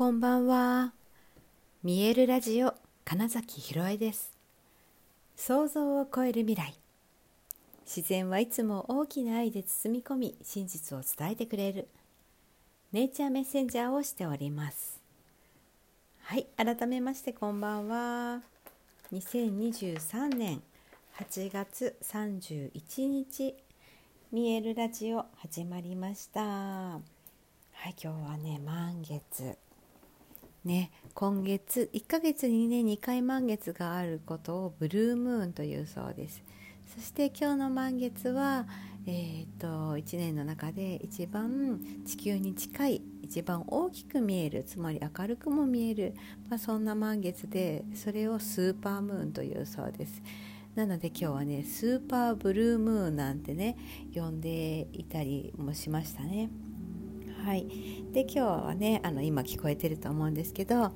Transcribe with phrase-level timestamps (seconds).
[0.00, 0.94] こんばんは。
[1.82, 2.72] 見えるラジオ
[3.04, 4.32] 金崎ひろえです。
[5.36, 6.74] 想像を超える未来。
[7.84, 11.86] 自然はいつも大きな愛で包み込み、真実を伝えてくれる。
[12.92, 14.98] ネイチャーメッセンジャーをしております。
[16.22, 18.40] はい、改めましてこんばんは。
[19.12, 20.62] 2023年
[21.18, 23.54] 8月31日、
[24.32, 26.40] 見えるラジオ始まりました。
[26.40, 27.00] は
[27.84, 29.58] い、今日はね、満月。
[30.64, 36.42] ね、今月1ヶ月にね2回満月があることをブルームーンというそうです
[36.94, 38.66] そして今日の満月は、
[39.06, 46.14] えーと、1年の中で一番地球に近い一番大きく見えるつまり明るくも見える、
[46.50, 50.20] まあ、そんな満月でそれをスーパームーンというそうです
[50.74, 53.76] なので今日はねスーパーブルームーンなんてね
[54.14, 56.69] 呼んでいたりもしましたね。
[57.44, 57.66] はい、
[58.12, 60.92] で今日はねあの今聞こえてると思うんですけどあ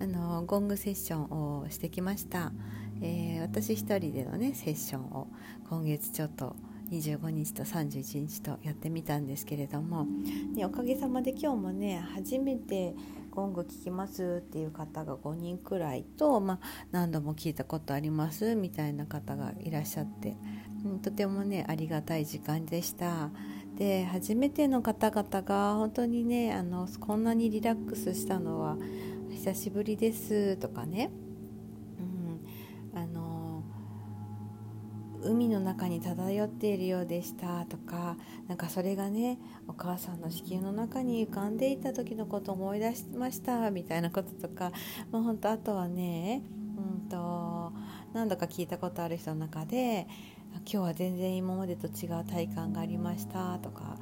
[0.00, 2.52] のゴングセッションをしてきました、
[3.00, 5.28] えー、私一人でのねセッションを
[5.70, 6.54] 今月ちょっと
[6.90, 10.06] 25日と31日とやってみたんですけれども、
[10.54, 12.94] ね、おかげさまで今日もね初めて
[13.30, 16.58] ゴング聞きますっていう方が5人くらいと、まあ、
[16.90, 20.36] 何度も聞いたことありますみたいな方がいらっしゃって、
[20.84, 23.30] うん、とてもねありがたい時間でした。
[23.76, 28.76] で初めての方々が本当にねあのこんなにリラックスしたのは
[29.30, 31.10] 久しぶりですとかね、
[32.94, 33.62] うん、あの
[35.22, 38.16] 海の中に漂っているようでしたとか
[38.48, 44.72] なんかそれがねお母さんの子宮の中に浮かんでいた時のことを思い出しましたみたいなこととか
[45.12, 46.42] もう本当あとはね、
[46.78, 47.72] うんと
[48.14, 50.06] 何度か聞いたことある人の中で
[50.64, 53.98] 今日は全然今までと違う体感がありましたとか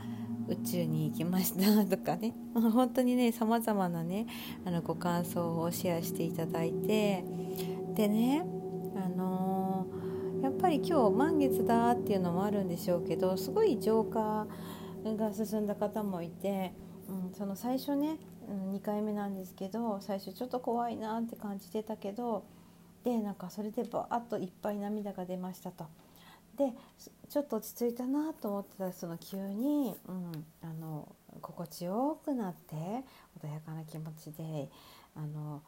[0.49, 4.27] 宇宙に行きました とかね 本当にねさまざまなね
[4.65, 7.25] あのご感想をシェアしていただいて
[7.95, 8.45] でね
[8.97, 14.47] あのー、やっぱり今日満月だっていうのもあるんでしょうけどすごい浄化
[15.05, 16.73] が進んだ方もいて、
[17.09, 22.45] うん、その最初ね、うん、2回目なんですけど最初ちょっと怖いなって感じてたけど
[23.03, 25.85] でなんかそれでバーッといっぱい涙が出ましたと。
[26.57, 26.73] で
[27.29, 31.09] ちょっと落ち着いたなと思ってたらその急に、うん、あの
[31.41, 32.75] 心地よくなって
[33.43, 34.69] 穏やかな気持ちで
[35.17, 35.63] あの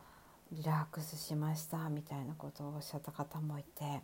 [0.53, 4.01] リラックスしましたみたいなことをおっしゃった方もいて。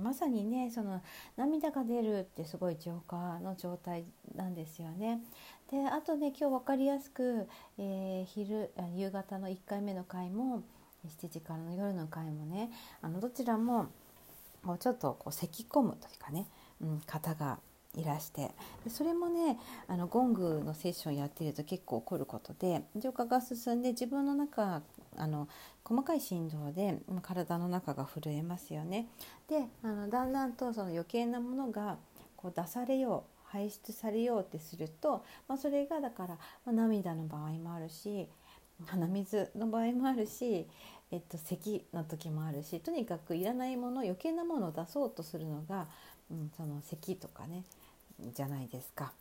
[0.00, 1.02] まさにねその
[1.36, 5.20] 涙が出るってすごい浄化の状態なんですよね。
[5.70, 7.46] であとね今日分かりやすく、
[7.78, 10.62] えー、昼夕方の1回目の回も
[11.06, 12.70] 7時からの夜の回もね
[13.02, 13.88] あのどちらも
[14.62, 16.46] もうちょっとこう咳き込むというかね、
[16.80, 17.58] うん、方が
[17.94, 18.50] いらして
[18.84, 24.82] でそれもねあのゴングのセッションやってると結構起こることで浄化が進んで自分の中
[25.16, 25.46] あの
[25.84, 29.08] 細かい振動で体の中が震えますよね。
[29.48, 31.98] であのだんだんとその余計なものが
[32.36, 38.26] こう出されよう排出されようってすると、まあ、それがだから、まあ、涙の場合もあるし
[38.86, 40.66] 鼻水の場合もあるし
[41.12, 45.86] えっと、咳の時もあるしとにかくいらないもの余計なものを出そうとするのが、
[46.30, 47.64] うん、その咳とかね
[48.34, 49.12] じゃないですか。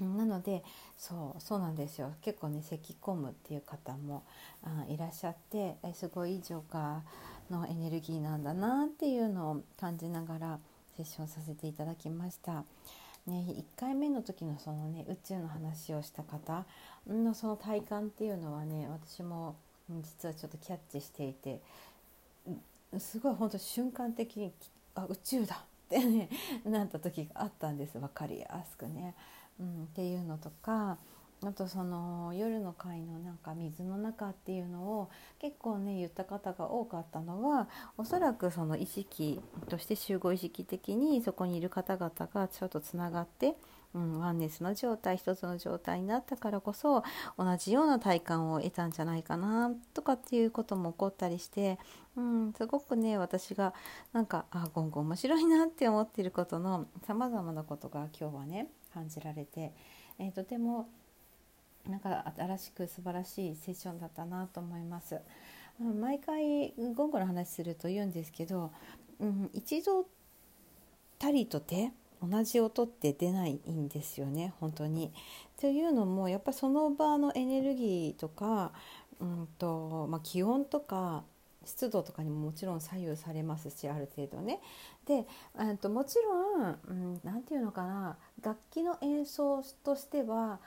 [0.00, 0.64] なので
[0.98, 4.24] そうそうなんですよ結構ね咳き込むっていう方も
[4.64, 7.02] あいらっしゃってえすごい浄化
[7.48, 10.58] のエネルギーなんだなっていうのを感じながら
[10.96, 12.64] セッションさせていただきました。
[13.26, 16.66] ね、1回目の時のそのね宇宙の話をした方
[17.08, 19.56] のその体感っていうのはね私も
[19.88, 21.62] 実はちょっとキャッチしていて
[22.98, 24.52] すごい本当瞬間的に
[24.94, 26.28] あ宇宙だってね
[26.64, 27.98] なった時があったんです。
[27.98, 29.14] 分かりやすくね、
[29.58, 30.98] うん、っていうのとか
[31.46, 43.54] あとその夜の会のなんか水の中っていうのを結構ね言った方が多かったのはおそらくその意識として集合意識的にそこにいる方々がちょっとつながって
[43.94, 47.04] うん、ワンネスの状態一つの状態になったからこそ
[47.38, 51.78] 同じような体感を得たんじゃないかなとかっていうことも起こったりして、
[52.16, 53.72] うん、すごくね私が
[54.12, 59.72] なんかあ今後面白いなって思ってることのさまざまなことが今日はね感じられて、
[60.18, 60.88] えー、とても
[61.88, 65.20] なんか新しく素晴らしいセッションだったなと思います。
[65.78, 68.70] 毎回ゴンゴの話すると言うんですけど、
[69.18, 70.06] うん、一度
[71.18, 71.92] たりとて
[72.22, 75.12] 同じ音って出ないんですよね本当に。
[75.60, 78.72] というのもやっぱその場のエネルギーとか、
[79.20, 81.24] うんとまあ、気温とか
[81.64, 84.60] 湿度とかにももちろん左右されますしある程度ね。
[85.06, 85.26] で
[85.80, 90.60] ともちろん何、うん、て言うのかな楽器の演奏としては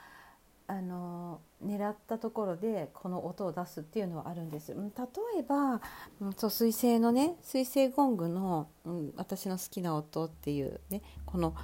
[0.70, 4.74] あの狙ったところでこの音を出すっていうのはあるんです。
[4.74, 5.80] 例えば、
[6.20, 11.54] うん、そう水星のね水星ゴングの、うん、私の好きな音っていうねこの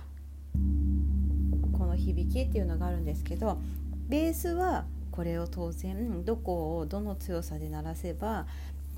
[1.79, 3.59] この響きっていうのがあるんですけど
[4.09, 8.47] ベースはこれを当然どこをどの強さで鳴らせば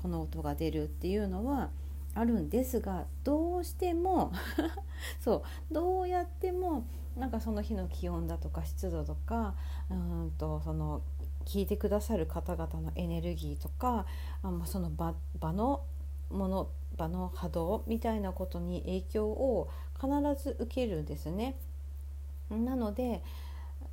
[0.01, 1.69] この音が出るっていうのは
[2.15, 4.31] あるんですがどうしても
[5.19, 6.85] そうどうやっても
[7.17, 9.55] なんかその日の気温だとか湿度とか
[9.89, 11.01] うんとその
[11.45, 14.05] 聞いてくださる方々のエネルギーとか
[14.43, 15.83] あ、ま、その場場の
[16.29, 20.09] もの場の波動みたいなことに影響を必
[20.43, 21.57] ず受けるんですね。
[22.49, 23.23] なので、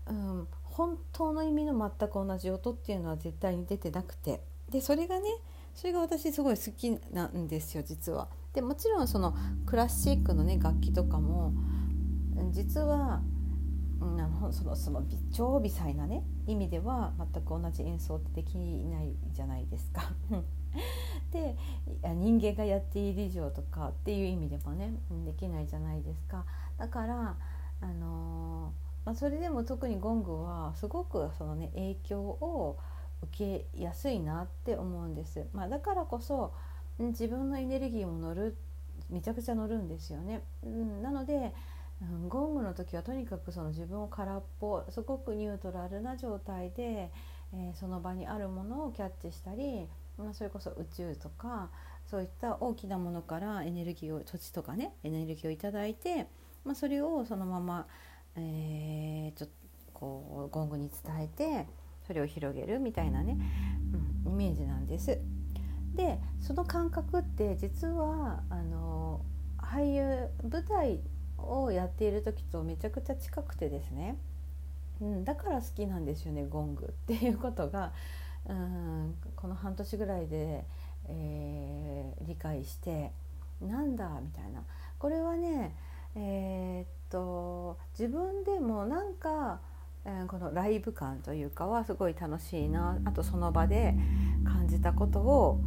[0.06, 4.40] うん、本当の意味の全く同じ音っていうのは絶対に出てなくて
[4.70, 5.28] でそれがね
[5.74, 8.28] それが私すごい好きなんですよ実は。
[8.52, 9.34] でもちろんその
[9.66, 11.52] クラシックのね楽器とかも
[12.50, 13.22] 実は、
[14.50, 15.02] そのその
[15.32, 20.02] 超微細なね意味では全く同じ演奏ってできないじゃないですか。
[21.30, 21.56] で
[22.02, 24.92] 人間がやっている以上とかっていう意味でもね
[25.24, 26.44] できないじゃないですか。
[26.76, 27.36] だから
[27.80, 28.72] あの
[29.04, 32.78] まあ、それでも特にゴングはすごくそのね影響を
[33.22, 36.52] 受けやすいなって思うんです、まあ、だからこそ
[36.98, 38.56] 自分のエネルギーも乗る
[39.10, 41.52] めちゃくちゃ乗るんですよね、うん、なので、
[42.28, 47.10] ゴングの時はとにかくその自分を空っぽすごくニュートラルな状態で、
[47.52, 49.86] えー、その場にあるものをキャッチしたり、
[50.18, 51.70] まあ、それこそ宇宙とか
[52.06, 56.26] そういった大きなものからエネルギーを土地とかねエネルギーを頂いて、
[56.64, 57.86] まあ、それをそのまま
[58.36, 59.54] えー、ちょっと
[59.92, 61.66] こうゴングに伝えて
[62.06, 63.38] それを広げるみたいなね、
[64.26, 65.18] うん、イメージなんです。
[65.94, 69.20] でその感覚って実はあの
[69.58, 71.00] 俳優舞台
[71.44, 74.16] をやっている時とめちゃくちゃ近くてですね、
[75.00, 77.92] うん、だから好きなんですよねゴングっていうことが、
[78.48, 80.64] うん、この半年ぐらいで、
[81.08, 83.12] えー、理解して
[83.60, 84.62] なんだみたいな。
[84.98, 85.76] これはね
[86.16, 89.60] えー、っと自分でもなんか、
[90.04, 92.98] えー、このライブ感というかはすごい楽しいな。
[93.04, 93.94] あとその場で
[94.44, 95.60] 感じたことを、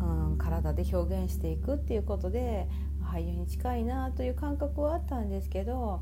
[0.00, 2.68] うん、体で表現していくっていうことで
[3.12, 6.00] 俳優に近いなという感覚はあったんですけど、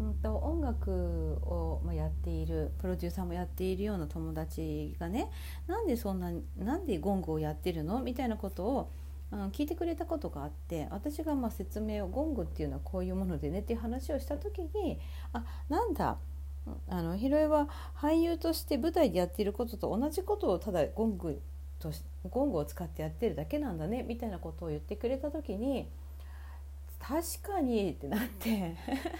[0.00, 5.30] うんと、音楽をやっているプロデューサーもやっているような友達がね
[5.66, 8.00] なんでそんななんでゴングをやってるの？
[8.00, 8.90] みたいなことを
[9.32, 15.00] うん、聞いてくれたことがあって私がま説明をゴングっていうのはこういうものでねっていう話をした時に
[15.32, 16.18] あなんだ
[16.86, 17.66] あのヒロエは
[17.96, 21.40] 俳優として舞台でやっていることと同じことをただゴング
[21.78, 21.90] と
[22.28, 25.88] ゴングを使ってやってるだけなんだねみたいなことを言ってくれた時に
[27.02, 28.76] 確かにってなって。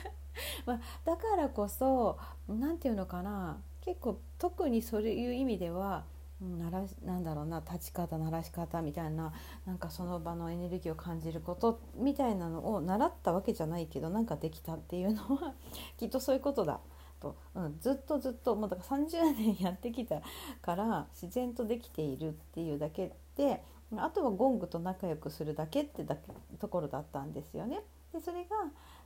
[0.65, 2.17] まあ、だからこそ
[2.49, 3.61] 何て言うのかな。
[3.81, 6.05] 結構特にそういう意味では
[6.41, 9.33] ならなんだろうな立ち方鳴らし方みたいな
[9.65, 15.55] なんかその場のエネルギーを感じることみたいなのを習ったわけじゃないけどなんかできたっていうのは
[15.99, 16.81] きっとそういうことだ。
[17.23, 20.21] と、うん、ずっとずっともうだから30年やってきた
[20.61, 23.63] から自然とできているっていうだけで
[23.97, 26.23] あとはゴングと仲良くするだけってだけ
[26.59, 27.81] ところだったんですよね。
[28.13, 28.57] でそれが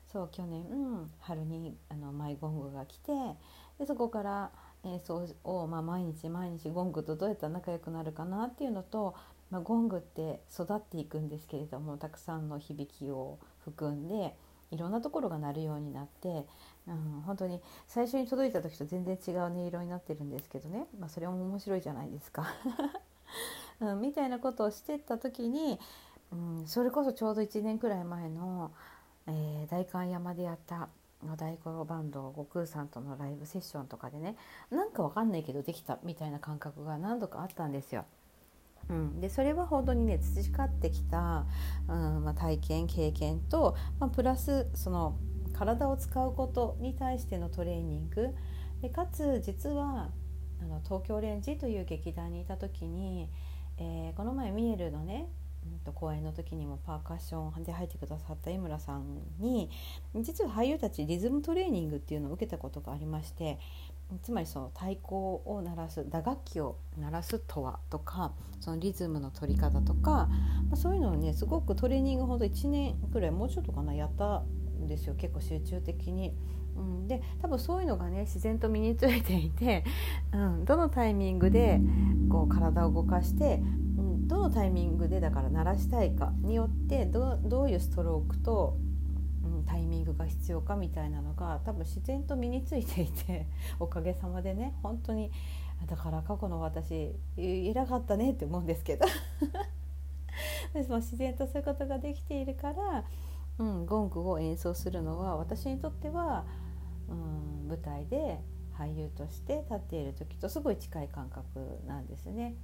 [0.07, 3.13] そう去年、うん、春にあのマイゴングが来て
[3.79, 4.51] でそこから
[4.85, 9.15] 演奏を、まあ、毎日毎日ゴングとどうやったら仲良くなるかなっていうのと、
[9.51, 14.37] まあ、ゴングって育っていくんですけれどもたくさんの響きを含んで
[14.71, 16.47] いろんなところが鳴るようになって、
[16.89, 22.47] うん、本当に最初に届いた時と全然違う音色になってるんですけどね、まあ、それも面白いじゃないですか。
[23.81, 25.79] うん、みたいなことをしてった時に、
[26.33, 28.73] うん、それこそちょうど1年くらい前の、
[29.27, 30.89] えー、代官山でやった
[31.25, 34.37] の大五郎バンド悟空さんとのライブセッションとかでね
[34.71, 38.05] なんかわかんないけどできたみたいな感覚が何度かあったんですよ。
[38.89, 41.47] うん、でそれは本当にね培ってきた、
[41.89, 45.19] うんまあ、体験経験と、まあ、プラスその
[45.53, 48.35] 体を使うことに対してのトレーニング。
[48.83, 50.11] でかつ実は
[50.61, 53.31] あの東京レンジという劇団にいた時に、
[53.79, 55.29] えー、この前ミエルのね
[55.95, 59.71] 公演の時にもパーカッションで入ってくださった井村さんに
[60.15, 63.59] 実は俳優たちリズムトレーニングっていうのを受けたことがありまして
[64.23, 70.29] つまりその太鼓を鳴らす打楽器を鳴らすとはとかそのリズムの取り方とか、
[70.71, 74.45] まあ、そういうのをねすごくトレーニングほど1年くらいもうちょっとかなやった
[74.81, 75.15] んですよ。
[75.17, 76.35] 結構集中的に。
[76.77, 79.83] うん、で多分そういうのがね自然と身についていて、
[80.33, 81.81] うん、どのタイミングで
[82.29, 83.63] こう体を動かして
[83.99, 84.29] うん。
[84.29, 88.77] どのタイミングでだから鳴らしたいかによってどういうストロークと、
[89.67, 93.47] タイミングが必要かみたいなのが多分自然と身についていて
[93.79, 95.31] おかげさまでね本当に
[95.87, 99.07] だから過去の私偉かったねって思うんですけど
[100.73, 103.05] でも自然とそういうことができているから、
[103.59, 106.47] うん、ゴングを演奏するのは私にとっては、
[107.09, 108.41] うん、舞台で
[108.79, 112.55] 俳優として立っている時とすごい近い感覚なんですね。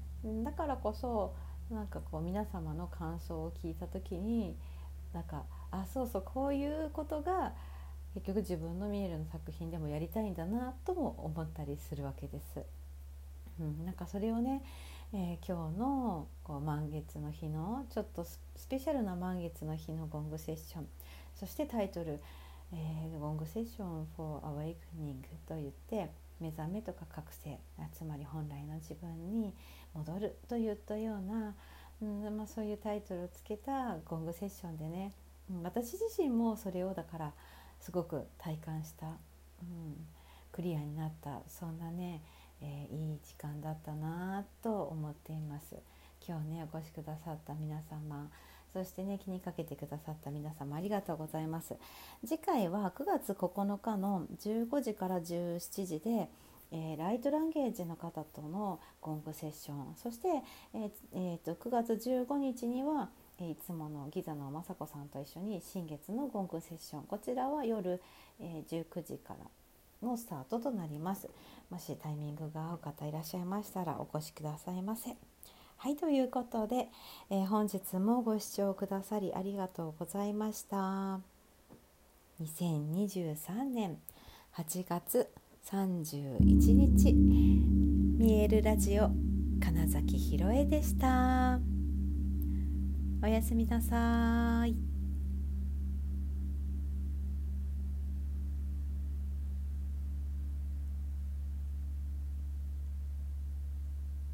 [0.45, 1.35] だからこそ
[1.71, 4.57] なんかこう皆様の感想を聞いた時に
[5.13, 7.53] なんかあそうそうこういうことが
[8.15, 12.63] 結局自分の見えるの作品でもやりたいんだなとも思ったりするわけです。
[13.59, 14.63] うん、なんかそれをね、
[15.15, 18.39] えー、今日のこう満月の日のちょっとス
[18.69, 20.89] ペシャルな満月の日のゴングセッション
[21.35, 22.21] そしてタイトル
[22.73, 26.11] 「えー、ゴングセッション for Awakening」と言って
[26.41, 27.59] 目覚めとか覚醒
[27.93, 29.55] つまり本来の自分に
[29.95, 31.55] 戻るといったような、
[32.01, 35.13] うんまあ、そういうタイトルをつけたゴングセッションでね、
[35.63, 37.33] 私自身もそれをだから
[37.81, 39.11] すごく体感した、う
[39.65, 40.07] ん、
[40.53, 42.23] クリアになったそんなね
[42.63, 45.77] えー、いい時間だったなと思っています。
[46.27, 48.31] 今日ねお越しくださった皆様
[48.73, 51.75] そしてね気にかけてくださった皆様ありがとうございます。
[52.25, 56.29] 次回は9月9日の15時から17時で
[56.75, 60.29] えー、ライトランゲージの方とのゴングセッションそして、
[60.73, 67.03] えーえーと、9月15日には、いつものギザの雅子さんと一緒に新月のゴングセッション。
[67.05, 68.01] こちらは夜、
[68.41, 69.39] え19時から
[70.07, 71.29] のスタートとなります。
[71.71, 75.17] もしタイミングが合う方いらっしゃいましたらお越しくださいませ。
[75.77, 76.89] はいということで、
[77.29, 81.21] えー、本日もご視聴くださりありがとうございました。
[82.41, 83.99] 2023年
[84.55, 85.29] 8月
[85.65, 86.39] 31
[86.73, 89.11] 日見えるラジオ
[89.61, 91.72] 金崎ひろえでした。
[93.23, 94.92] おやすみなさい。